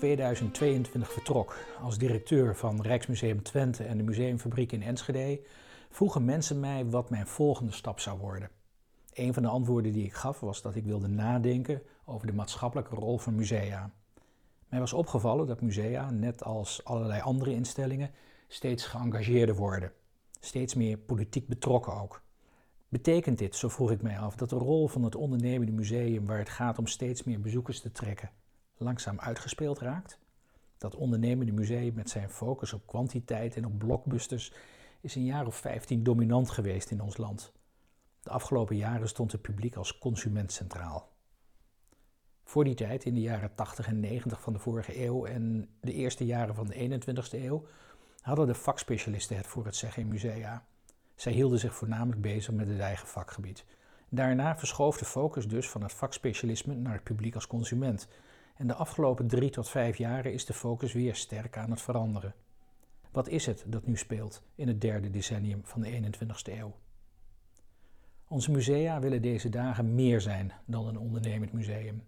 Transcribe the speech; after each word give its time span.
2022 0.00 1.12
vertrok 1.12 1.56
als 1.82 1.98
directeur 1.98 2.56
van 2.56 2.82
Rijksmuseum 2.82 3.42
Twente 3.42 3.84
en 3.84 3.96
de 3.96 4.02
Museumfabriek 4.02 4.72
in 4.72 4.82
Enschede, 4.82 5.40
vroegen 5.90 6.24
mensen 6.24 6.60
mij 6.60 6.86
wat 6.86 7.10
mijn 7.10 7.26
volgende 7.26 7.72
stap 7.72 8.00
zou 8.00 8.18
worden. 8.18 8.50
Een 9.12 9.34
van 9.34 9.42
de 9.42 9.48
antwoorden 9.48 9.92
die 9.92 10.04
ik 10.04 10.12
gaf 10.12 10.40
was 10.40 10.62
dat 10.62 10.74
ik 10.74 10.84
wilde 10.84 11.08
nadenken 11.08 11.82
over 12.04 12.26
de 12.26 12.32
maatschappelijke 12.32 12.94
rol 12.94 13.18
van 13.18 13.34
musea. 13.34 13.90
Mij 14.68 14.80
was 14.80 14.92
opgevallen 14.92 15.46
dat 15.46 15.60
musea, 15.60 16.10
net 16.10 16.44
als 16.44 16.84
allerlei 16.84 17.20
andere 17.20 17.52
instellingen, 17.52 18.10
steeds 18.48 18.86
geëngageerder 18.86 19.56
worden. 19.56 19.92
Steeds 20.40 20.74
meer 20.74 20.98
politiek 20.98 21.48
betrokken 21.48 22.00
ook. 22.00 22.22
Betekent 22.88 23.38
dit, 23.38 23.56
zo 23.56 23.68
vroeg 23.68 23.90
ik 23.90 24.02
mij 24.02 24.18
af, 24.18 24.36
dat 24.36 24.50
de 24.50 24.56
rol 24.56 24.88
van 24.88 25.04
het 25.04 25.14
ondernemende 25.14 25.72
museum, 25.72 26.26
waar 26.26 26.38
het 26.38 26.48
gaat 26.48 26.78
om 26.78 26.86
steeds 26.86 27.24
meer 27.24 27.40
bezoekers 27.40 27.80
te 27.80 27.92
trekken, 27.92 28.30
langzaam 28.84 29.18
uitgespeeld 29.18 29.78
raakt? 29.78 30.18
Dat 30.78 30.94
ondernemende 30.94 31.52
museum 31.52 31.94
met 31.94 32.10
zijn 32.10 32.30
focus 32.30 32.72
op 32.72 32.86
kwantiteit 32.86 33.56
en 33.56 33.66
op 33.66 33.78
blockbusters 33.78 34.52
is 35.00 35.14
een 35.14 35.24
jaar 35.24 35.46
of 35.46 35.56
15 35.56 36.02
dominant 36.02 36.50
geweest 36.50 36.90
in 36.90 37.00
ons 37.00 37.16
land. 37.16 37.52
De 38.22 38.30
afgelopen 38.30 38.76
jaren 38.76 39.08
stond 39.08 39.32
het 39.32 39.42
publiek 39.42 39.76
als 39.76 39.98
consument 39.98 40.52
centraal. 40.52 41.08
Voor 42.44 42.64
die 42.64 42.74
tijd, 42.74 43.04
in 43.04 43.14
de 43.14 43.20
jaren 43.20 43.54
80 43.54 43.86
en 43.86 44.00
90 44.00 44.40
van 44.40 44.52
de 44.52 44.58
vorige 44.58 45.04
eeuw 45.04 45.26
en 45.26 45.68
de 45.80 45.92
eerste 45.92 46.26
jaren 46.26 46.54
van 46.54 46.66
de 46.66 47.00
21ste 47.04 47.38
eeuw, 47.38 47.66
hadden 48.20 48.46
de 48.46 48.54
vakspecialisten 48.54 49.36
het 49.36 49.46
voor 49.46 49.64
het 49.64 49.76
zeggen 49.76 50.02
in 50.02 50.08
musea. 50.08 50.66
Zij 51.14 51.32
hielden 51.32 51.58
zich 51.58 51.74
voornamelijk 51.74 52.20
bezig 52.20 52.54
met 52.54 52.68
het 52.68 52.78
eigen 52.78 53.08
vakgebied. 53.08 53.64
Daarna 54.08 54.56
verschoof 54.56 54.98
de 54.98 55.04
focus 55.04 55.48
dus 55.48 55.68
van 55.68 55.82
het 55.82 55.92
vakspecialisme 55.92 56.74
naar 56.74 56.92
het 56.92 57.04
publiek 57.04 57.34
als 57.34 57.46
consument. 57.46 58.08
En 58.60 58.66
de 58.66 58.74
afgelopen 58.74 59.26
drie 59.26 59.50
tot 59.50 59.68
vijf 59.68 59.96
jaren 59.96 60.32
is 60.32 60.44
de 60.44 60.52
focus 60.52 60.92
weer 60.92 61.14
sterk 61.14 61.56
aan 61.56 61.70
het 61.70 61.82
veranderen. 61.82 62.34
Wat 63.10 63.28
is 63.28 63.46
het 63.46 63.64
dat 63.66 63.86
nu 63.86 63.96
speelt 63.96 64.42
in 64.54 64.68
het 64.68 64.80
derde 64.80 65.10
decennium 65.10 65.60
van 65.64 65.80
de 65.80 66.00
21ste 66.00 66.52
eeuw? 66.52 66.76
Onze 68.28 68.50
musea 68.50 69.00
willen 69.00 69.22
deze 69.22 69.48
dagen 69.48 69.94
meer 69.94 70.20
zijn 70.20 70.52
dan 70.64 70.86
een 70.86 70.98
ondernemend 70.98 71.52
museum. 71.52 72.02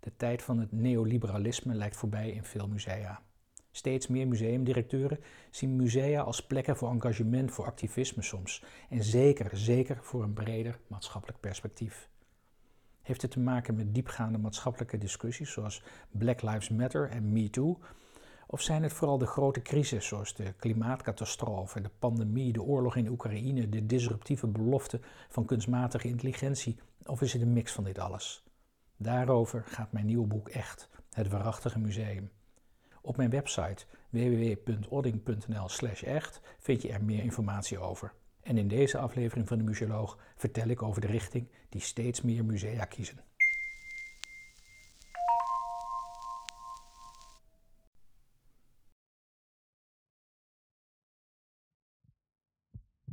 De 0.00 0.12
tijd 0.16 0.42
van 0.42 0.58
het 0.58 0.72
neoliberalisme 0.72 1.74
lijkt 1.74 1.96
voorbij 1.96 2.30
in 2.30 2.44
veel 2.44 2.68
musea. 2.68 3.22
Steeds 3.70 4.06
meer 4.06 4.28
museumdirecteuren 4.28 5.20
zien 5.50 5.76
musea 5.76 6.22
als 6.22 6.46
plekken 6.46 6.76
voor 6.76 6.90
engagement, 6.90 7.50
voor 7.50 7.64
activisme 7.64 8.22
soms. 8.22 8.64
En 8.88 9.04
zeker, 9.04 9.50
zeker 9.52 9.98
voor 10.02 10.22
een 10.22 10.32
breder 10.32 10.78
maatschappelijk 10.86 11.40
perspectief. 11.40 12.08
Heeft 13.10 13.22
het 13.22 13.30
te 13.30 13.40
maken 13.40 13.74
met 13.74 13.94
diepgaande 13.94 14.38
maatschappelijke 14.38 14.98
discussies 14.98 15.52
zoals 15.52 15.82
Black 16.10 16.42
Lives 16.42 16.68
Matter 16.68 17.08
en 17.08 17.32
Me 17.32 17.50
Too? 17.50 17.78
Of 18.46 18.60
zijn 18.60 18.82
het 18.82 18.92
vooral 18.92 19.18
de 19.18 19.26
grote 19.26 19.62
crisis 19.62 20.06
zoals 20.06 20.34
de 20.34 20.52
klimaatcatastrofe, 20.52 21.80
de 21.80 21.90
pandemie, 21.98 22.52
de 22.52 22.62
oorlog 22.62 22.96
in 22.96 23.08
Oekraïne, 23.08 23.68
de 23.68 23.86
disruptieve 23.86 24.46
belofte 24.46 25.00
van 25.28 25.44
kunstmatige 25.44 26.08
intelligentie? 26.08 26.78
Of 27.06 27.22
is 27.22 27.32
het 27.32 27.42
een 27.42 27.52
mix 27.52 27.72
van 27.72 27.84
dit 27.84 27.98
alles? 27.98 28.44
Daarover 28.96 29.64
gaat 29.66 29.92
mijn 29.92 30.06
nieuwe 30.06 30.26
boek 30.26 30.48
Echt, 30.48 30.88
het 31.10 31.28
waarachtige 31.28 31.78
museum. 31.78 32.30
Op 33.00 33.16
mijn 33.16 33.30
website 33.30 33.84
www.odding.nl/echt 34.10 36.40
vind 36.58 36.82
je 36.82 36.92
er 36.92 37.04
meer 37.04 37.22
informatie 37.22 37.78
over. 37.78 38.12
En 38.42 38.58
in 38.58 38.68
deze 38.68 38.98
aflevering 38.98 39.48
van 39.48 39.58
de 39.58 39.64
Museoloog 39.64 40.18
vertel 40.36 40.68
ik 40.68 40.82
over 40.82 41.00
de 41.00 41.06
richting 41.06 41.48
die 41.68 41.80
steeds 41.80 42.22
meer 42.22 42.44
musea 42.44 42.84
kiezen. 42.84 43.18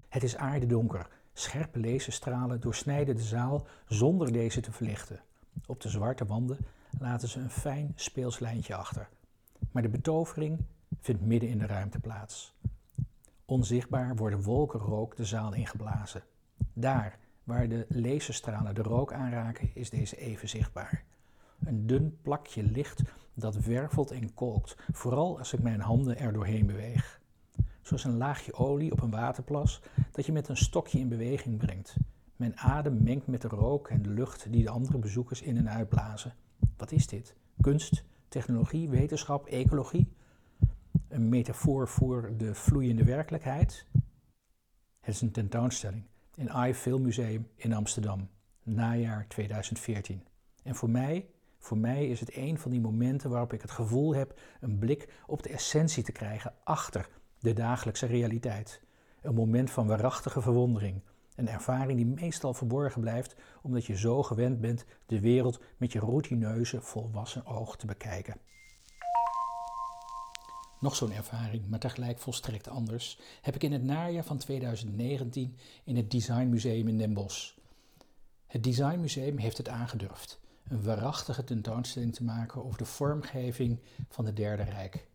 Het 0.09 0.24
is 0.24 0.35
aardedonker. 0.35 1.07
Scherpe 1.34 1.80
laserstralen 1.80 2.59
doorsnijden 2.59 3.16
de 3.16 3.22
zaal 3.22 3.68
zonder 3.88 4.31
deze 4.31 4.62
te 4.62 4.72
verlichten. 4.72 5.22
Op 5.66 5.81
de 5.81 5.90
zwarte 5.90 6.25
wanden 6.25 6.57
laten 7.00 7.28
ze 7.28 7.40
een 7.40 7.50
fijn 7.50 7.94
speels 7.96 8.40
lijntje 8.40 8.75
achter. 8.75 9.09
Maar 9.72 9.81
de 9.81 9.90
betovering 9.90 10.59
vindt 11.00 11.22
midden 11.22 11.50
in 11.50 11.57
de 11.57 11.66
ruimte 11.66 12.00
plaats. 12.00 12.56
Onzichtbaar 13.50 14.16
worden 14.16 14.41
wolken 14.41 14.80
rook 14.80 15.16
de 15.16 15.25
zaal 15.25 15.53
ingeblazen. 15.53 16.24
Daar, 16.74 17.19
waar 17.44 17.68
de 17.68 17.85
laserstralen 17.90 18.75
de 18.75 18.81
rook 18.81 19.13
aanraken, 19.13 19.69
is 19.74 19.90
deze 19.90 20.18
even 20.18 20.50
zichtbaar. 20.50 21.03
Een 21.59 21.88
dun 21.88 22.18
plakje 22.22 22.63
licht 22.63 23.02
dat 23.34 23.56
wervelt 23.56 24.12
en 24.12 24.34
kolkt, 24.34 24.75
vooral 24.91 25.38
als 25.38 25.53
ik 25.53 25.62
mijn 25.62 25.80
handen 25.80 26.18
er 26.18 26.34
doorheen 26.34 26.66
beweeg. 26.66 27.19
Zoals 27.81 28.03
een 28.03 28.18
laagje 28.18 28.53
olie 28.53 28.91
op 28.91 29.02
een 29.02 29.12
waterplas 29.12 29.81
dat 30.12 30.25
je 30.25 30.31
met 30.31 30.47
een 30.47 30.57
stokje 30.57 31.00
in 31.00 31.09
beweging 31.09 31.57
brengt. 31.57 31.97
Mijn 32.36 32.57
adem 32.57 33.03
mengt 33.03 33.28
met 33.28 33.41
de 33.41 33.47
rook 33.47 33.90
en 33.90 34.02
de 34.02 34.09
lucht 34.09 34.52
die 34.52 34.63
de 34.63 34.69
andere 34.69 34.97
bezoekers 34.97 35.41
in 35.41 35.57
en 35.57 35.69
uitblazen. 35.69 36.34
Wat 36.78 36.91
is 36.91 37.07
dit? 37.07 37.36
Kunst, 37.62 38.03
technologie, 38.28 38.90
wetenschap, 38.90 39.46
ecologie? 39.46 40.16
Een 41.17 41.29
metafoor 41.29 41.88
voor 41.88 42.33
de 42.38 42.55
vloeiende 42.55 43.03
werkelijkheid? 43.03 43.85
Het 45.00 45.16
is 45.16 45.22
een 45.22 45.31
tentoonstelling 45.31 46.03
in 46.35 46.51
AI 46.51 46.73
Filmmuseum 46.73 47.47
in 47.55 47.73
Amsterdam, 47.73 48.29
najaar 48.63 49.27
2014. 49.27 50.23
En 50.63 50.75
voor 50.75 50.89
mij, 50.89 51.29
voor 51.59 51.77
mij 51.77 52.07
is 52.07 52.19
het 52.19 52.35
een 52.35 52.59
van 52.59 52.72
die 52.72 52.79
momenten 52.79 53.29
waarop 53.29 53.53
ik 53.53 53.61
het 53.61 53.72
gevoel 53.72 54.16
heb 54.16 54.39
een 54.59 54.77
blik 54.77 55.13
op 55.27 55.44
de 55.44 55.50
essentie 55.50 56.03
te 56.03 56.11
krijgen 56.11 56.53
achter 56.63 57.09
de 57.39 57.53
dagelijkse 57.53 58.06
realiteit. 58.06 58.81
Een 59.22 59.35
moment 59.35 59.72
van 59.72 59.88
waarachtige 59.88 60.41
verwondering, 60.41 61.01
een 61.35 61.50
ervaring 61.50 61.97
die 61.97 62.22
meestal 62.22 62.53
verborgen 62.53 63.01
blijft 63.01 63.35
omdat 63.61 63.85
je 63.85 63.97
zo 63.97 64.23
gewend 64.23 64.61
bent 64.61 64.85
de 65.06 65.19
wereld 65.19 65.61
met 65.77 65.91
je 65.91 66.00
routineuze, 66.00 66.81
volwassen 66.81 67.45
oog 67.45 67.77
te 67.77 67.85
bekijken. 67.85 68.39
Nog 70.79 70.95
zo'n 70.95 71.11
ervaring, 71.11 71.67
maar 71.67 71.79
tegelijk 71.79 72.19
volstrekt 72.19 72.67
anders, 72.67 73.19
heb 73.41 73.55
ik 73.55 73.63
in 73.63 73.71
het 73.71 73.83
najaar 73.83 74.23
van 74.23 74.38
2019 74.38 75.57
in 75.83 75.95
het 75.95 76.11
Design 76.11 76.49
Museum 76.49 76.88
in 76.88 76.97
Den 76.97 77.13
Bosch. 77.13 77.51
Het 78.47 78.63
Design 78.63 78.99
Museum 78.99 79.38
heeft 79.38 79.57
het 79.57 79.69
aangedurfd 79.69 80.39
een 80.69 80.83
waarachtige 80.83 81.43
tentoonstelling 81.43 82.13
te 82.13 82.23
maken 82.23 82.65
over 82.65 82.77
de 82.77 82.85
vormgeving 82.85 83.79
van 84.09 84.25
het 84.25 84.35
Derde 84.35 84.63
Rijk. 84.63 85.07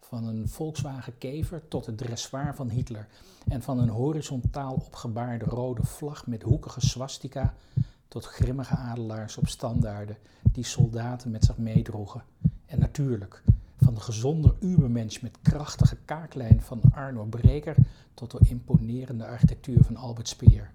Van 0.00 0.26
een 0.26 0.48
Volkswagen 0.48 1.18
Kever 1.18 1.68
tot 1.68 1.86
het 1.86 1.98
dressoir 1.98 2.54
van 2.54 2.68
Hitler. 2.68 3.08
En 3.48 3.62
van 3.62 3.78
een 3.78 3.88
horizontaal 3.88 4.74
opgebaarde 4.74 5.44
rode 5.44 5.84
vlag 5.84 6.26
met 6.26 6.42
hoekige 6.42 6.80
swastika 6.80 7.54
tot 8.08 8.24
grimmige 8.24 8.74
adelaars 8.74 9.36
op 9.36 9.48
standaarden 9.48 10.16
die 10.52 10.64
soldaten 10.64 11.30
met 11.30 11.44
zich 11.44 11.58
meedroegen. 11.58 12.22
En 12.66 12.78
natuurlijk, 12.78 13.42
van 13.84 13.94
de 13.94 14.00
gezonde 14.00 14.54
ubermensch 14.60 15.22
met 15.22 15.38
krachtige 15.42 15.96
kaaklijn 16.04 16.62
van 16.62 16.80
Arno 16.92 17.24
Breker 17.24 17.76
tot 18.14 18.30
de 18.30 18.38
imponerende 18.48 19.26
architectuur 19.26 19.84
van 19.84 19.96
Albert 19.96 20.28
Speer. 20.28 20.70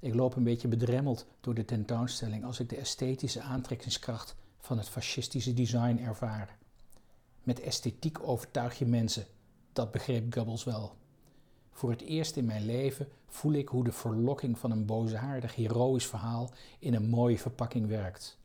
Ik 0.00 0.14
loop 0.14 0.36
een 0.36 0.44
beetje 0.44 0.68
bedremmeld 0.68 1.26
door 1.40 1.54
de 1.54 1.64
tentoonstelling 1.64 2.44
als 2.44 2.60
ik 2.60 2.68
de 2.68 2.76
esthetische 2.76 3.40
aantrekkingskracht 3.40 4.36
van 4.58 4.78
het 4.78 4.88
fascistische 4.88 5.54
design 5.54 5.98
ervaar. 6.02 6.56
Met 7.42 7.60
esthetiek 7.60 8.18
overtuig 8.22 8.78
je 8.78 8.86
mensen, 8.86 9.26
dat 9.72 9.92
begreep 9.92 10.34
Goebbels 10.34 10.64
wel. 10.64 10.96
Voor 11.72 11.90
het 11.90 12.02
eerst 12.02 12.36
in 12.36 12.44
mijn 12.44 12.64
leven 12.64 13.08
voel 13.26 13.52
ik 13.52 13.68
hoe 13.68 13.84
de 13.84 13.92
verlokking 13.92 14.58
van 14.58 14.70
een 14.70 14.86
boosaardig 14.86 15.54
heroïsch 15.54 16.08
verhaal 16.08 16.50
in 16.78 16.94
een 16.94 17.08
mooie 17.08 17.38
verpakking 17.38 17.86
werkt. 17.86 18.38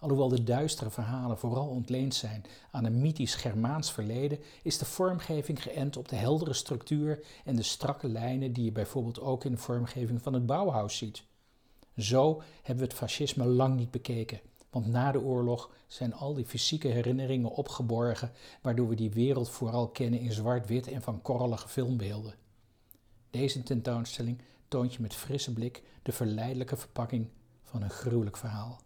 Alhoewel 0.00 0.28
de 0.28 0.42
duistere 0.42 0.90
verhalen 0.90 1.38
vooral 1.38 1.68
ontleend 1.68 2.14
zijn 2.14 2.44
aan 2.70 2.84
een 2.84 3.00
mythisch 3.00 3.34
Germaans 3.34 3.92
verleden, 3.92 4.38
is 4.62 4.78
de 4.78 4.84
vormgeving 4.84 5.62
geënt 5.62 5.96
op 5.96 6.08
de 6.08 6.16
heldere 6.16 6.52
structuur 6.52 7.26
en 7.44 7.56
de 7.56 7.62
strakke 7.62 8.08
lijnen 8.08 8.52
die 8.52 8.64
je 8.64 8.72
bijvoorbeeld 8.72 9.20
ook 9.20 9.44
in 9.44 9.50
de 9.50 9.56
vormgeving 9.56 10.22
van 10.22 10.32
het 10.32 10.46
Bauhaus 10.46 10.96
ziet. 10.96 11.22
Zo 11.96 12.42
hebben 12.56 12.84
we 12.84 12.90
het 12.90 12.98
fascisme 12.98 13.44
lang 13.44 13.76
niet 13.76 13.90
bekeken, 13.90 14.40
want 14.70 14.86
na 14.86 15.12
de 15.12 15.20
oorlog 15.20 15.70
zijn 15.86 16.14
al 16.14 16.34
die 16.34 16.46
fysieke 16.46 16.88
herinneringen 16.88 17.50
opgeborgen, 17.50 18.32
waardoor 18.62 18.88
we 18.88 18.94
die 18.94 19.10
wereld 19.10 19.48
vooral 19.48 19.88
kennen 19.88 20.20
in 20.20 20.32
zwart-wit 20.32 20.86
en 20.86 21.02
van 21.02 21.22
korrelige 21.22 21.68
filmbeelden. 21.68 22.34
Deze 23.30 23.62
tentoonstelling 23.62 24.42
toont 24.68 24.94
je 24.94 25.02
met 25.02 25.14
frisse 25.14 25.52
blik 25.52 25.82
de 26.02 26.12
verleidelijke 26.12 26.76
verpakking 26.76 27.28
van 27.62 27.82
een 27.82 27.90
gruwelijk 27.90 28.36
verhaal. 28.36 28.80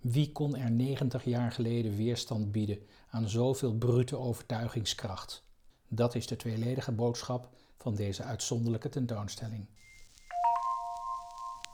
Wie 0.00 0.32
kon 0.32 0.56
er 0.56 0.70
90 0.70 1.24
jaar 1.24 1.52
geleden 1.52 1.96
weerstand 1.96 2.52
bieden 2.52 2.78
aan 3.10 3.28
zoveel 3.28 3.74
brute 3.74 4.16
overtuigingskracht? 4.16 5.44
Dat 5.88 6.14
is 6.14 6.26
de 6.26 6.36
tweeledige 6.36 6.92
boodschap 6.92 7.48
van 7.78 7.94
deze 7.94 8.22
uitzonderlijke 8.22 8.88
tentoonstelling. 8.88 9.66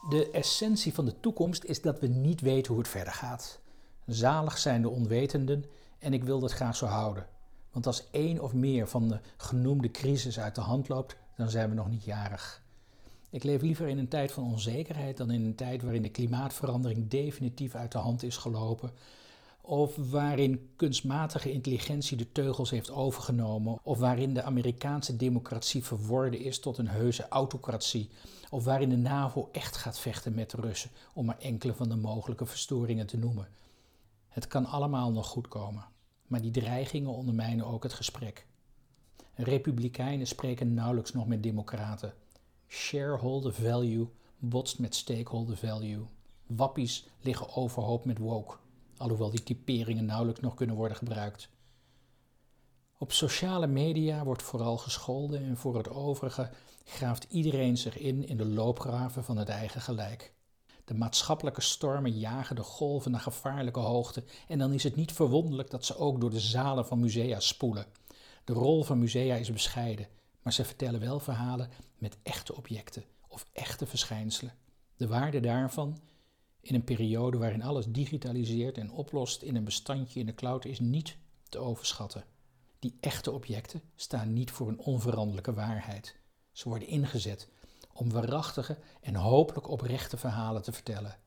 De 0.08 0.30
essentie 0.30 0.94
van 0.94 1.04
de 1.04 1.20
toekomst 1.20 1.64
is 1.64 1.82
dat 1.82 2.00
we 2.00 2.06
niet 2.06 2.40
weten 2.40 2.72
hoe 2.72 2.82
het 2.82 2.90
verder 2.90 3.12
gaat. 3.12 3.60
Zalig 4.06 4.58
zijn 4.58 4.82
de 4.82 4.88
onwetenden 4.88 5.64
en 5.98 6.12
ik 6.12 6.24
wil 6.24 6.40
dat 6.40 6.52
graag 6.52 6.76
zo 6.76 6.86
houden. 6.86 7.28
Want 7.70 7.86
als 7.86 8.10
één 8.10 8.40
of 8.40 8.52
meer 8.52 8.88
van 8.88 9.08
de 9.08 9.20
genoemde 9.36 9.90
crisis 9.90 10.38
uit 10.40 10.54
de 10.54 10.60
hand 10.60 10.88
loopt, 10.88 11.16
dan 11.36 11.50
zijn 11.50 11.68
we 11.68 11.74
nog 11.74 11.88
niet 11.88 12.04
jarig. 12.04 12.62
Ik 13.30 13.44
leef 13.44 13.62
liever 13.62 13.88
in 13.88 13.98
een 13.98 14.08
tijd 14.08 14.32
van 14.32 14.44
onzekerheid 14.44 15.16
dan 15.16 15.30
in 15.30 15.44
een 15.44 15.54
tijd 15.54 15.82
waarin 15.82 16.02
de 16.02 16.08
klimaatverandering 16.08 17.08
definitief 17.08 17.74
uit 17.74 17.92
de 17.92 17.98
hand 17.98 18.22
is 18.22 18.36
gelopen. 18.36 18.90
Of 19.60 19.96
waarin 20.10 20.70
kunstmatige 20.76 21.52
intelligentie 21.52 22.16
de 22.16 22.32
teugels 22.32 22.70
heeft 22.70 22.90
overgenomen. 22.90 23.78
Of 23.82 23.98
waarin 23.98 24.34
de 24.34 24.42
Amerikaanse 24.42 25.16
democratie 25.16 25.84
verworden 25.84 26.40
is 26.40 26.60
tot 26.60 26.78
een 26.78 26.88
heuse 26.88 27.28
autocratie. 27.28 28.08
Of 28.50 28.64
waarin 28.64 28.88
de 28.88 28.96
NAVO 28.96 29.48
echt 29.52 29.76
gaat 29.76 29.98
vechten 29.98 30.34
met 30.34 30.50
de 30.50 30.60
Russen, 30.60 30.90
om 31.12 31.24
maar 31.24 31.38
enkele 31.38 31.74
van 31.74 31.88
de 31.88 31.96
mogelijke 31.96 32.46
verstoringen 32.46 33.06
te 33.06 33.16
noemen. 33.16 33.48
Het 34.28 34.46
kan 34.46 34.66
allemaal 34.66 35.12
nog 35.12 35.26
goed 35.26 35.48
komen, 35.48 35.84
maar 36.26 36.40
die 36.40 36.50
dreigingen 36.50 37.10
ondermijnen 37.10 37.66
ook 37.66 37.82
het 37.82 37.92
gesprek. 37.92 38.46
Republikeinen 39.34 40.26
spreken 40.26 40.74
nauwelijks 40.74 41.12
nog 41.12 41.26
met 41.26 41.42
democraten. 41.42 42.14
Shareholder 42.68 43.52
value 43.52 44.08
botst 44.38 44.78
met 44.78 44.94
stakeholder 44.94 45.56
value. 45.56 46.04
Wappies 46.46 47.06
liggen 47.20 47.56
overhoop 47.56 48.04
met 48.04 48.18
woke, 48.18 48.56
alhoewel 48.96 49.30
die 49.30 49.42
typeringen 49.42 50.04
nauwelijks 50.04 50.40
nog 50.40 50.54
kunnen 50.54 50.76
worden 50.76 50.96
gebruikt. 50.96 51.48
Op 52.98 53.12
sociale 53.12 53.66
media 53.66 54.24
wordt 54.24 54.42
vooral 54.42 54.78
gescholden 54.78 55.44
en 55.44 55.56
voor 55.56 55.76
het 55.76 55.88
overige 55.88 56.50
graaft 56.84 57.26
iedereen 57.28 57.76
zich 57.76 57.98
in 57.98 58.28
in 58.28 58.36
de 58.36 58.46
loopgraven 58.46 59.24
van 59.24 59.36
het 59.36 59.48
eigen 59.48 59.80
gelijk. 59.80 60.34
De 60.84 60.94
maatschappelijke 60.94 61.60
stormen 61.60 62.18
jagen 62.18 62.56
de 62.56 62.62
golven 62.62 63.10
naar 63.10 63.20
gevaarlijke 63.20 63.80
hoogte 63.80 64.24
en 64.48 64.58
dan 64.58 64.72
is 64.72 64.82
het 64.82 64.96
niet 64.96 65.12
verwonderlijk 65.12 65.70
dat 65.70 65.84
ze 65.84 65.96
ook 65.96 66.20
door 66.20 66.30
de 66.30 66.40
zalen 66.40 66.86
van 66.86 67.00
musea 67.00 67.40
spoelen. 67.40 67.86
De 68.44 68.52
rol 68.52 68.84
van 68.84 68.98
musea 68.98 69.34
is 69.34 69.52
bescheiden, 69.52 70.08
maar 70.46 70.54
ze 70.54 70.64
vertellen 70.64 71.00
wel 71.00 71.20
verhalen 71.20 71.70
met 71.98 72.16
echte 72.22 72.56
objecten 72.56 73.04
of 73.28 73.46
echte 73.52 73.86
verschijnselen. 73.86 74.54
De 74.96 75.06
waarde 75.06 75.40
daarvan 75.40 75.98
in 76.60 76.74
een 76.74 76.84
periode 76.84 77.38
waarin 77.38 77.62
alles 77.62 77.86
digitaliseert 77.88 78.78
en 78.78 78.90
oplost 78.90 79.42
in 79.42 79.56
een 79.56 79.64
bestandje 79.64 80.20
in 80.20 80.26
de 80.26 80.34
cloud 80.34 80.64
is 80.64 80.80
niet 80.80 81.16
te 81.48 81.58
overschatten. 81.58 82.24
Die 82.78 82.96
echte 83.00 83.32
objecten 83.32 83.82
staan 83.96 84.32
niet 84.32 84.50
voor 84.50 84.68
een 84.68 84.78
onveranderlijke 84.78 85.54
waarheid. 85.54 86.16
Ze 86.52 86.68
worden 86.68 86.88
ingezet 86.88 87.48
om 87.92 88.10
waarachtige 88.10 88.78
en 89.00 89.14
hopelijk 89.14 89.68
oprechte 89.68 90.16
verhalen 90.16 90.62
te 90.62 90.72
vertellen. 90.72 91.18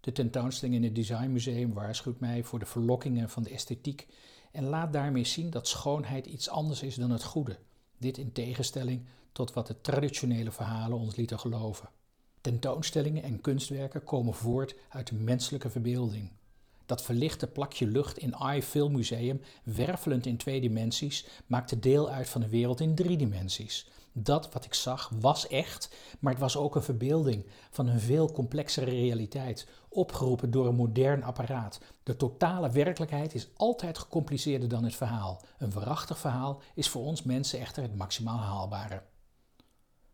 De 0.00 0.12
tentoonstelling 0.12 0.76
in 0.76 0.84
het 0.84 0.94
Designmuseum 0.94 1.72
waarschuwt 1.72 2.20
mij 2.20 2.44
voor 2.44 2.58
de 2.58 2.66
verlokkingen 2.66 3.30
van 3.30 3.42
de 3.42 3.50
esthetiek 3.50 4.06
en 4.52 4.64
laat 4.64 4.92
daarmee 4.92 5.24
zien 5.24 5.50
dat 5.50 5.68
schoonheid 5.68 6.26
iets 6.26 6.48
anders 6.48 6.82
is 6.82 6.94
dan 6.94 7.10
het 7.10 7.24
goede. 7.24 7.58
Dit 7.98 8.18
in 8.18 8.32
tegenstelling 8.32 9.04
tot 9.32 9.52
wat 9.52 9.66
de 9.66 9.80
traditionele 9.80 10.50
verhalen 10.50 10.98
ons 10.98 11.16
lieten 11.16 11.38
geloven. 11.38 11.88
Tentoonstellingen 12.40 13.22
en 13.22 13.40
kunstwerken 13.40 14.04
komen 14.04 14.34
voort 14.34 14.74
uit 14.88 15.06
de 15.06 15.14
menselijke 15.14 15.70
verbeelding. 15.70 16.30
Dat 16.86 17.02
verlichte 17.02 17.46
plakje 17.46 17.86
lucht 17.86 18.18
in 18.18 18.34
AI 18.34 18.62
Film 18.62 18.92
Museum, 18.92 19.40
wervelend 19.62 20.26
in 20.26 20.36
twee 20.36 20.60
dimensies, 20.60 21.26
maakte 21.46 21.78
deel 21.78 22.10
uit 22.10 22.28
van 22.28 22.40
de 22.40 22.48
wereld 22.48 22.80
in 22.80 22.94
drie 22.94 23.16
dimensies. 23.16 23.88
Dat 24.18 24.52
wat 24.52 24.64
ik 24.64 24.74
zag 24.74 25.10
was 25.20 25.48
echt, 25.48 25.94
maar 26.18 26.32
het 26.32 26.40
was 26.40 26.56
ook 26.56 26.74
een 26.74 26.82
verbeelding 26.82 27.46
van 27.70 27.86
een 27.86 28.00
veel 28.00 28.32
complexere 28.32 28.90
realiteit, 28.90 29.68
opgeroepen 29.88 30.50
door 30.50 30.66
een 30.66 30.74
modern 30.74 31.22
apparaat. 31.22 31.80
De 32.02 32.16
totale 32.16 32.70
werkelijkheid 32.70 33.34
is 33.34 33.48
altijd 33.56 33.98
gecompliceerder 33.98 34.68
dan 34.68 34.84
het 34.84 34.94
verhaal. 34.94 35.42
Een 35.58 35.72
waarachtig 35.72 36.18
verhaal 36.18 36.62
is 36.74 36.88
voor 36.88 37.02
ons 37.02 37.22
mensen 37.22 37.60
echter 37.60 37.82
het 37.82 37.96
maximaal 37.96 38.38
haalbare. 38.38 39.02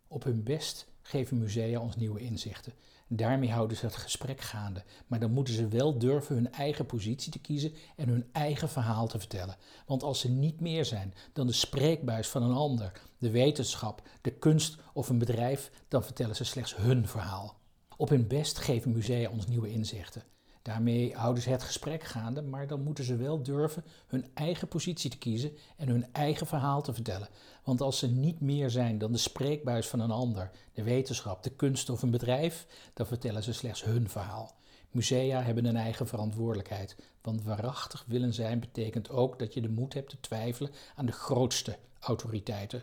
Op 0.09 0.25
hun 0.25 0.43
best 0.43 0.92
geven 1.03 1.39
musea 1.39 1.81
ons 1.81 1.97
nieuwe 1.97 2.21
inzichten. 2.21 2.73
Daarmee 3.09 3.51
houden 3.51 3.77
ze 3.77 3.85
het 3.85 3.97
gesprek 3.97 4.41
gaande, 4.41 4.83
maar 5.07 5.21
dan 5.21 5.33
moeten 5.33 5.55
ze 5.55 5.69
wel 5.69 5.99
durven 5.99 6.35
hun 6.35 6.53
eigen 6.53 6.87
positie 6.87 7.33
te 7.33 7.39
kiezen 7.39 7.73
en 7.97 8.09
hun 8.09 8.29
eigen 8.33 8.69
verhaal 8.69 9.07
te 9.07 9.19
vertellen. 9.19 9.57
Want 9.87 10.03
als 10.03 10.21
ze 10.21 10.31
niet 10.31 10.61
meer 10.61 10.85
zijn 10.85 11.15
dan 11.33 11.47
de 11.47 11.53
spreekbuis 11.53 12.29
van 12.29 12.43
een 12.43 12.55
ander, 12.55 12.93
de 13.19 13.31
wetenschap, 13.31 14.03
de 14.21 14.31
kunst 14.31 14.79
of 14.93 15.09
een 15.09 15.19
bedrijf, 15.19 15.71
dan 15.89 16.05
vertellen 16.05 16.37
ze 16.37 16.45
slechts 16.45 16.77
hun 16.77 17.09
verhaal. 17.09 17.61
Op 17.97 18.09
hun 18.09 18.27
best 18.27 18.59
geven 18.59 18.93
musea 18.93 19.31
ons 19.31 19.47
nieuwe 19.47 19.71
inzichten. 19.71 20.23
Daarmee 20.63 21.15
houden 21.15 21.43
ze 21.43 21.51
het 21.51 21.63
gesprek 21.63 22.03
gaande, 22.03 22.43
maar 22.43 22.67
dan 22.67 22.83
moeten 22.83 23.05
ze 23.05 23.17
wel 23.17 23.43
durven 23.43 23.85
hun 24.07 24.31
eigen 24.35 24.69
positie 24.69 25.11
te 25.11 25.19
kiezen 25.19 25.57
en 25.77 25.89
hun 25.89 26.13
eigen 26.13 26.47
verhaal 26.47 26.83
te 26.83 26.95
vertellen. 26.95 27.29
Want 27.65 27.81
als 27.81 27.99
ze 27.99 28.07
niet 28.07 28.41
meer 28.41 28.71
zijn 28.71 28.99
dan 28.99 29.13
de 29.13 29.19
spreekbuis 29.19 29.89
van 29.89 30.01
een 30.01 30.11
ander, 30.11 30.51
de 30.73 30.83
wetenschap, 30.83 31.43
de 31.43 31.51
kunst 31.51 31.91
of 31.91 32.03
een 32.03 32.11
bedrijf, 32.11 32.67
dan 32.95 33.07
vertellen 33.07 33.43
ze 33.43 33.53
slechts 33.53 33.85
hun 33.85 34.09
verhaal. 34.09 34.55
Musea 34.91 35.43
hebben 35.43 35.65
een 35.65 35.77
eigen 35.77 36.07
verantwoordelijkheid, 36.07 36.97
want 37.23 37.43
waarachtig 37.43 38.05
willen 38.07 38.35
zijn 38.35 38.61
betekent 38.61 39.11
ook 39.11 39.39
dat 39.39 39.55
je 39.55 39.61
de 39.61 39.69
moed 39.69 39.95
hebt 39.95 40.11
te 40.11 40.21
twijfelen 40.21 40.71
aan 40.95 41.07
de 41.07 41.13
grootste 41.13 41.79
autoriteiten. 42.01 42.83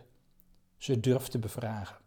Ze 0.78 1.00
durft 1.00 1.31
te 1.31 1.40
bevragen. 1.40 1.98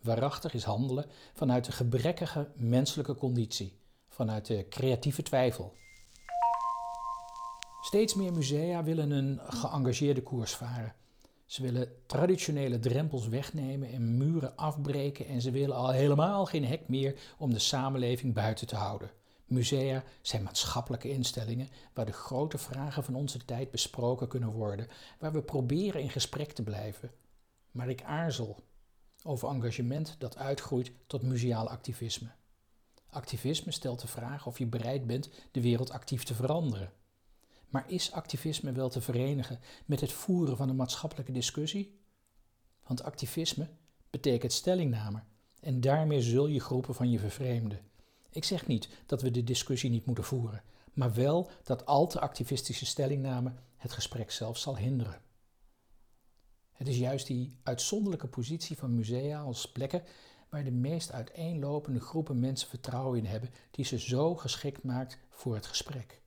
Waarachtig 0.00 0.54
is 0.54 0.64
handelen 0.64 1.06
vanuit 1.34 1.64
de 1.64 1.72
gebrekkige 1.72 2.50
menselijke 2.54 3.14
conditie 3.14 3.78
vanuit 4.16 4.46
de 4.46 4.66
creatieve 4.68 5.22
twijfel. 5.22 5.72
Steeds 7.80 8.14
meer 8.14 8.32
musea 8.32 8.82
willen 8.82 9.10
een 9.10 9.40
geëngageerde 9.46 10.22
koers 10.22 10.54
varen. 10.54 10.94
Ze 11.46 11.62
willen 11.62 11.88
traditionele 12.06 12.78
drempels 12.78 13.28
wegnemen 13.28 13.92
en 13.92 14.16
muren 14.16 14.56
afbreken 14.56 15.26
en 15.26 15.40
ze 15.40 15.50
willen 15.50 15.76
al 15.76 15.90
helemaal 15.90 16.46
geen 16.46 16.64
hek 16.64 16.88
meer 16.88 17.34
om 17.38 17.52
de 17.52 17.58
samenleving 17.58 18.34
buiten 18.34 18.66
te 18.66 18.76
houden. 18.76 19.10
Musea 19.44 20.04
zijn 20.22 20.42
maatschappelijke 20.42 21.10
instellingen 21.10 21.68
waar 21.94 22.06
de 22.06 22.12
grote 22.12 22.58
vragen 22.58 23.04
van 23.04 23.14
onze 23.14 23.44
tijd 23.44 23.70
besproken 23.70 24.28
kunnen 24.28 24.52
worden, 24.52 24.88
waar 25.18 25.32
we 25.32 25.42
proberen 25.42 26.00
in 26.00 26.10
gesprek 26.10 26.52
te 26.52 26.62
blijven. 26.62 27.10
Maar 27.70 27.88
ik 27.88 28.02
aarzel 28.02 28.56
over 29.22 29.48
engagement 29.48 30.16
dat 30.18 30.36
uitgroeit 30.36 30.92
tot 31.06 31.22
museaal 31.22 31.68
activisme. 31.68 32.28
Activisme 33.10 33.72
stelt 33.72 34.00
de 34.00 34.06
vraag 34.06 34.46
of 34.46 34.58
je 34.58 34.66
bereid 34.66 35.06
bent 35.06 35.28
de 35.50 35.60
wereld 35.60 35.90
actief 35.90 36.24
te 36.24 36.34
veranderen. 36.34 36.92
Maar 37.68 37.90
is 37.90 38.12
activisme 38.12 38.72
wel 38.72 38.88
te 38.88 39.00
verenigen 39.00 39.60
met 39.86 40.00
het 40.00 40.12
voeren 40.12 40.56
van 40.56 40.68
een 40.68 40.76
maatschappelijke 40.76 41.32
discussie? 41.32 42.00
Want 42.86 43.02
activisme 43.02 43.68
betekent 44.10 44.52
stellingname 44.52 45.22
en 45.60 45.80
daarmee 45.80 46.22
zul 46.22 46.46
je 46.46 46.60
groepen 46.60 46.94
van 46.94 47.10
je 47.10 47.18
vervreemden. 47.18 47.80
Ik 48.30 48.44
zeg 48.44 48.66
niet 48.66 48.88
dat 49.06 49.22
we 49.22 49.30
de 49.30 49.44
discussie 49.44 49.90
niet 49.90 50.06
moeten 50.06 50.24
voeren, 50.24 50.62
maar 50.92 51.14
wel 51.14 51.50
dat 51.62 51.86
al 51.86 52.06
te 52.06 52.20
activistische 52.20 52.86
stellingname 52.86 53.52
het 53.76 53.92
gesprek 53.92 54.30
zelf 54.30 54.58
zal 54.58 54.76
hinderen. 54.76 55.20
Het 56.72 56.88
is 56.88 56.98
juist 56.98 57.26
die 57.26 57.56
uitzonderlijke 57.62 58.26
positie 58.26 58.76
van 58.76 58.94
musea 58.94 59.40
als 59.40 59.72
plekken 59.72 60.02
waar 60.56 60.64
de 60.64 60.70
meest 60.70 61.12
uiteenlopende 61.12 62.00
groepen 62.00 62.40
mensen 62.40 62.68
vertrouwen 62.68 63.18
in 63.18 63.26
hebben, 63.26 63.50
die 63.70 63.84
ze 63.84 63.98
zo 63.98 64.34
geschikt 64.34 64.82
maakt 64.82 65.18
voor 65.30 65.54
het 65.54 65.66
gesprek. 65.66 66.20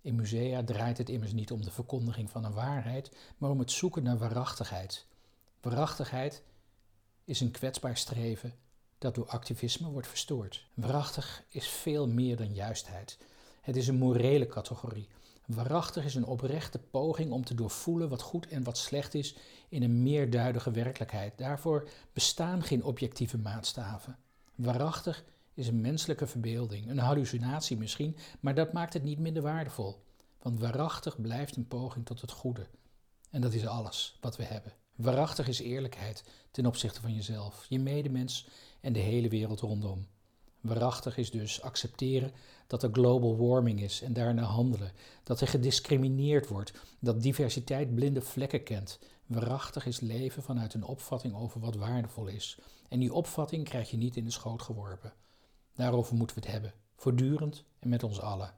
In 0.00 0.14
musea 0.14 0.64
draait 0.64 0.98
het 0.98 1.08
immers 1.08 1.32
niet 1.32 1.50
om 1.50 1.62
de 1.62 1.70
verkondiging 1.70 2.30
van 2.30 2.44
een 2.44 2.52
waarheid, 2.52 3.10
maar 3.38 3.50
om 3.50 3.58
het 3.58 3.70
zoeken 3.70 4.02
naar 4.02 4.18
waarachtigheid. 4.18 5.06
Waarachtigheid 5.60 6.42
is 7.24 7.40
een 7.40 7.50
kwetsbaar 7.50 7.96
streven 7.96 8.54
dat 8.98 9.14
door 9.14 9.26
activisme 9.26 9.88
wordt 9.88 10.08
verstoord. 10.08 10.66
Waarachtig 10.74 11.42
is 11.48 11.68
veel 11.68 12.08
meer 12.08 12.36
dan 12.36 12.54
juistheid. 12.54 13.18
Het 13.60 13.76
is 13.76 13.88
een 13.88 13.98
morele 13.98 14.46
categorie 14.46 15.08
Waarachtig 15.54 16.04
is 16.04 16.14
een 16.14 16.24
oprechte 16.24 16.78
poging 16.78 17.30
om 17.30 17.44
te 17.44 17.54
doorvoelen 17.54 18.08
wat 18.08 18.22
goed 18.22 18.46
en 18.46 18.62
wat 18.62 18.78
slecht 18.78 19.14
is 19.14 19.34
in 19.68 19.82
een 19.82 20.02
meerduidige 20.02 20.70
werkelijkheid. 20.70 21.38
Daarvoor 21.38 21.88
bestaan 22.12 22.62
geen 22.62 22.84
objectieve 22.84 23.38
maatstaven. 23.38 24.18
Waarachtig 24.54 25.24
is 25.54 25.68
een 25.68 25.80
menselijke 25.80 26.26
verbeelding, 26.26 26.90
een 26.90 26.98
hallucinatie 26.98 27.76
misschien, 27.76 28.16
maar 28.40 28.54
dat 28.54 28.72
maakt 28.72 28.92
het 28.92 29.02
niet 29.02 29.18
minder 29.18 29.42
waardevol. 29.42 30.02
Want 30.42 30.60
waarachtig 30.60 31.20
blijft 31.20 31.56
een 31.56 31.68
poging 31.68 32.06
tot 32.06 32.20
het 32.20 32.30
goede. 32.30 32.66
En 33.30 33.40
dat 33.40 33.52
is 33.52 33.66
alles 33.66 34.18
wat 34.20 34.36
we 34.36 34.44
hebben. 34.44 34.72
Waarachtig 34.94 35.48
is 35.48 35.60
eerlijkheid 35.60 36.24
ten 36.50 36.66
opzichte 36.66 37.00
van 37.00 37.14
jezelf, 37.14 37.66
je 37.68 37.78
medemens 37.78 38.48
en 38.80 38.92
de 38.92 38.98
hele 38.98 39.28
wereld 39.28 39.60
rondom. 39.60 40.06
Waarachtig 40.60 41.16
is 41.16 41.30
dus 41.30 41.62
accepteren 41.62 42.32
dat 42.66 42.82
er 42.82 42.90
global 42.92 43.36
warming 43.36 43.80
is 43.80 44.02
en 44.02 44.12
daarna 44.12 44.42
handelen. 44.42 44.92
Dat 45.22 45.40
er 45.40 45.48
gediscrimineerd 45.48 46.48
wordt, 46.48 46.72
dat 46.98 47.22
diversiteit 47.22 47.94
blinde 47.94 48.20
vlekken 48.20 48.62
kent. 48.62 48.98
Waarachtig 49.26 49.86
is 49.86 50.00
leven 50.00 50.42
vanuit 50.42 50.74
een 50.74 50.84
opvatting 50.84 51.34
over 51.34 51.60
wat 51.60 51.74
waardevol 51.74 52.26
is. 52.26 52.58
En 52.88 52.98
die 52.98 53.12
opvatting 53.12 53.64
krijg 53.64 53.90
je 53.90 53.96
niet 53.96 54.16
in 54.16 54.24
de 54.24 54.30
schoot 54.30 54.62
geworpen. 54.62 55.12
Daarover 55.74 56.14
moeten 56.16 56.36
we 56.36 56.42
het 56.42 56.52
hebben, 56.52 56.72
voortdurend 56.96 57.64
en 57.78 57.88
met 57.88 58.02
ons 58.02 58.20
allen. 58.20 58.54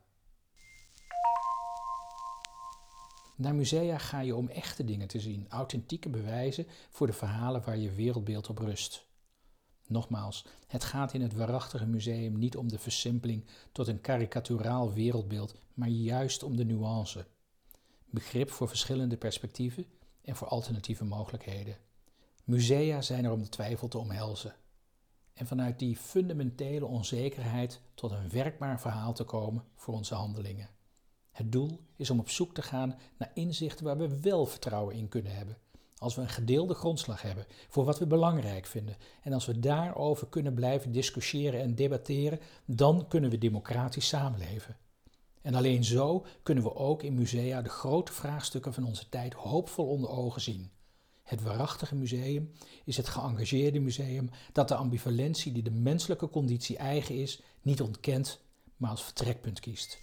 Naar 3.36 3.54
musea 3.54 3.98
ga 3.98 4.20
je 4.20 4.36
om 4.36 4.48
echte 4.48 4.84
dingen 4.84 5.08
te 5.08 5.20
zien, 5.20 5.46
authentieke 5.48 6.08
bewijzen 6.08 6.66
voor 6.90 7.06
de 7.06 7.12
verhalen 7.12 7.62
waar 7.64 7.78
je 7.78 7.92
wereldbeeld 7.92 8.48
op 8.48 8.58
rust. 8.58 9.06
Nogmaals, 9.92 10.44
het 10.66 10.84
gaat 10.84 11.14
in 11.14 11.20
het 11.20 11.34
waarachtige 11.34 11.86
museum 11.86 12.38
niet 12.38 12.56
om 12.56 12.68
de 12.68 12.78
versimpeling 12.78 13.44
tot 13.72 13.88
een 13.88 14.00
karikaturaal 14.00 14.92
wereldbeeld, 14.92 15.54
maar 15.74 15.88
juist 15.88 16.42
om 16.42 16.56
de 16.56 16.64
nuance. 16.64 17.26
Begrip 18.10 18.50
voor 18.50 18.68
verschillende 18.68 19.16
perspectieven 19.16 19.86
en 20.22 20.36
voor 20.36 20.48
alternatieve 20.48 21.04
mogelijkheden. 21.04 21.76
Musea 22.44 23.00
zijn 23.00 23.24
er 23.24 23.32
om 23.32 23.42
de 23.42 23.48
twijfel 23.48 23.88
te 23.88 23.98
omhelzen. 23.98 24.54
En 25.34 25.46
vanuit 25.46 25.78
die 25.78 25.96
fundamentele 25.96 26.86
onzekerheid 26.86 27.80
tot 27.94 28.10
een 28.10 28.30
werkbaar 28.30 28.80
verhaal 28.80 29.12
te 29.12 29.24
komen 29.24 29.64
voor 29.74 29.94
onze 29.94 30.14
handelingen. 30.14 30.68
Het 31.30 31.52
doel 31.52 31.80
is 31.96 32.10
om 32.10 32.18
op 32.18 32.28
zoek 32.28 32.54
te 32.54 32.62
gaan 32.62 32.98
naar 33.16 33.30
inzichten 33.34 33.84
waar 33.84 33.98
we 33.98 34.20
wel 34.20 34.46
vertrouwen 34.46 34.94
in 34.94 35.08
kunnen 35.08 35.34
hebben. 35.34 35.56
Als 36.02 36.14
we 36.14 36.20
een 36.20 36.28
gedeelde 36.28 36.74
grondslag 36.74 37.22
hebben 37.22 37.46
voor 37.68 37.84
wat 37.84 37.98
we 37.98 38.06
belangrijk 38.06 38.66
vinden 38.66 38.96
en 39.22 39.32
als 39.32 39.46
we 39.46 39.58
daarover 39.58 40.26
kunnen 40.26 40.54
blijven 40.54 40.92
discussiëren 40.92 41.60
en 41.60 41.74
debatteren, 41.74 42.40
dan 42.64 43.08
kunnen 43.08 43.30
we 43.30 43.38
democratisch 43.38 44.08
samenleven. 44.08 44.76
En 45.42 45.54
alleen 45.54 45.84
zo 45.84 46.26
kunnen 46.42 46.64
we 46.64 46.74
ook 46.74 47.02
in 47.02 47.14
musea 47.14 47.62
de 47.62 47.68
grote 47.68 48.12
vraagstukken 48.12 48.74
van 48.74 48.84
onze 48.84 49.08
tijd 49.08 49.34
hoopvol 49.34 49.86
onder 49.86 50.10
ogen 50.10 50.40
zien. 50.40 50.70
Het 51.22 51.42
waarachtige 51.42 51.94
museum 51.94 52.52
is 52.84 52.96
het 52.96 53.08
geëngageerde 53.08 53.80
museum 53.80 54.30
dat 54.52 54.68
de 54.68 54.74
ambivalentie 54.74 55.52
die 55.52 55.62
de 55.62 55.70
menselijke 55.70 56.28
conditie 56.28 56.76
eigen 56.76 57.14
is, 57.14 57.42
niet 57.60 57.82
ontkent, 57.82 58.40
maar 58.76 58.90
als 58.90 59.04
vertrekpunt 59.04 59.60
kiest. 59.60 59.98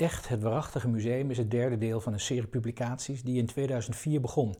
Echt, 0.00 0.28
het 0.28 0.42
waarachtige 0.42 0.88
museum 0.88 1.30
is 1.30 1.38
het 1.38 1.50
derde 1.50 1.78
deel 1.78 2.00
van 2.00 2.12
een 2.12 2.20
serie 2.20 2.46
publicaties 2.46 3.22
die 3.22 3.38
in 3.38 3.46
2004 3.46 4.20
begon 4.20 4.54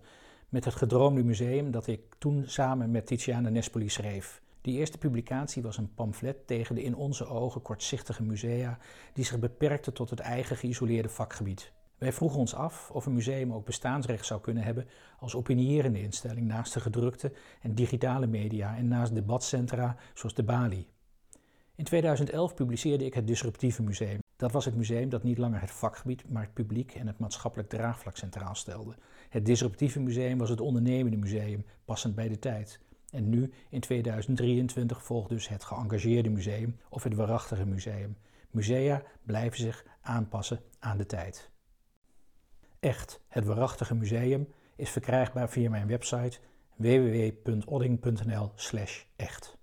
met 0.49 0.65
het 0.65 0.75
gedroomde 0.75 1.23
museum 1.23 1.71
dat 1.71 1.87
ik 1.87 2.01
toen 2.19 2.45
samen 2.47 2.91
met 2.91 3.07
Tiziana 3.07 3.49
Nespoli 3.49 3.89
schreef. 3.89 4.43
Die 4.61 4.79
eerste 4.79 4.99
publicatie 4.99 5.63
was 5.63 5.77
een 5.77 5.95
pamflet 5.95 6.47
tegen 6.47 6.75
de 6.75 6.83
in 6.83 6.95
onze 6.95 7.27
ogen 7.27 7.63
kortzichtige 7.63 8.23
musea 8.23 8.79
die 9.13 9.25
zich 9.25 9.39
beperkten 9.39 9.93
tot 9.93 10.11
het 10.11 10.21
eigen 10.21 10.57
geïsoleerde 10.57 11.09
vakgebied. 11.09 11.73
Wij 11.99 12.13
vroegen 12.13 12.39
ons 12.39 12.55
af 12.55 12.91
of 12.91 13.07
een 13.07 13.15
museum 13.15 13.53
ook 13.53 13.65
bestaansrecht 13.65 14.27
zou 14.27 14.41
kunnen 14.41 14.63
hebben 14.63 14.89
als 15.19 15.35
opinierende 15.35 16.03
instelling 16.03 16.47
naast 16.47 16.73
de 16.73 16.81
gedrukte 16.81 17.33
en 17.61 17.75
digitale 17.75 18.27
media 18.27 18.77
en 18.77 18.89
naast 18.89 19.15
debatcentra 19.15 19.97
zoals 20.15 20.35
de 20.35 20.43
Bali. 20.43 20.89
In 21.75 21.85
2011 21.85 22.55
publiceerde 22.55 23.05
ik 23.05 23.15
het 23.15 23.27
Disruptieve 23.27 23.83
Museum. 23.83 24.21
Dat 24.41 24.53
was 24.53 24.65
het 24.65 24.77
museum 24.77 25.09
dat 25.09 25.23
niet 25.23 25.39
langer 25.39 25.61
het 25.61 25.71
vakgebied, 25.71 26.25
maar 26.29 26.43
het 26.43 26.55
publiek 26.55 26.95
en 26.95 27.07
het 27.07 27.19
maatschappelijk 27.19 27.69
draagvlak 27.69 28.17
centraal 28.17 28.55
stelde. 28.55 28.95
Het 29.29 29.47
Disruptieve 29.47 30.01
Museum 30.01 30.39
was 30.39 30.49
het 30.49 30.61
ondernemende 30.61 31.17
museum, 31.17 31.65
passend 31.85 32.15
bij 32.15 32.29
de 32.29 32.39
tijd. 32.39 32.81
En 33.11 33.29
nu, 33.29 33.53
in 33.69 33.81
2023, 33.81 35.05
volgt 35.05 35.29
dus 35.29 35.49
het 35.49 35.65
geëngageerde 35.65 36.31
museum 36.31 36.77
of 36.89 37.03
het 37.03 37.15
waarachtige 37.15 37.67
museum. 37.67 38.17
Musea 38.51 39.03
blijven 39.23 39.59
zich 39.59 39.85
aanpassen 40.01 40.61
aan 40.79 40.99
de 40.99 41.07
tijd. 41.07 41.51
Echt, 42.79 43.21
het 43.29 43.45
waarachtige 43.45 43.95
museum 43.95 44.49
is 44.77 44.91
verkrijgbaar 44.91 45.51
via 45.51 45.71
mijn 45.71 45.87
website 45.87 46.39
www.odding.nl/echt. 46.77 49.59